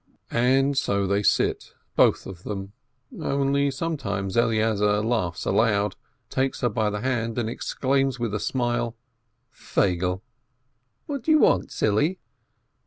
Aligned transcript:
And 0.31 0.75
so 0.75 1.05
they 1.05 1.21
sit, 1.21 1.75
both 1.95 2.25
of 2.25 2.41
them, 2.41 2.73
only 3.21 3.69
sometimes 3.69 4.35
Eleazar 4.35 4.99
laughs 5.03 5.45
aloud, 5.45 5.95
takes 6.27 6.61
her 6.61 6.69
by 6.69 6.89
the 6.89 7.01
hand, 7.01 7.37
and 7.37 7.47
exclaims 7.47 8.17
with 8.19 8.33
a 8.33 8.39
smile, 8.39 8.95
"Feigele!" 9.51 10.21
"What 11.05 11.21
do 11.21 11.29
you 11.29 11.37
want, 11.37 11.71
silly?" 11.71 12.17